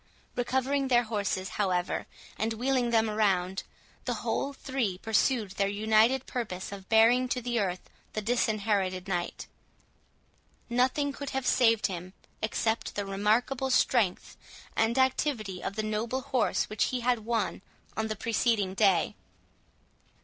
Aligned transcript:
Recovering 0.35 0.87
their 0.87 1.03
horses 1.03 1.49
however, 1.59 2.07
and 2.35 2.53
wheeling 2.53 2.89
them 2.89 3.07
round, 3.07 3.61
the 4.05 4.15
whole 4.25 4.51
three 4.51 4.97
pursued 4.97 5.51
their 5.51 5.67
united 5.67 6.25
purpose 6.25 6.71
of 6.71 6.89
bearing 6.89 7.29
to 7.29 7.39
the 7.39 7.59
earth 7.59 7.87
the 8.13 8.21
Disinherited 8.23 9.07
Knight. 9.07 9.45
Nothing 10.71 11.11
could 11.13 11.29
have 11.37 11.45
saved 11.45 11.85
him, 11.85 12.13
except 12.41 12.95
the 12.95 13.05
remarkable 13.05 13.69
strength 13.69 14.37
and 14.75 14.97
activity 14.97 15.63
of 15.63 15.75
the 15.75 15.83
noble 15.83 16.21
horse 16.21 16.67
which 16.67 16.85
he 16.85 17.01
had 17.01 17.19
won 17.19 17.61
on 17.95 18.07
the 18.07 18.15
preceding 18.15 18.73
day. 18.73 19.13